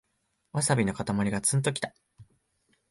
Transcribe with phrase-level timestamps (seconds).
[0.51, 1.93] ワサビのかたまりがツンときた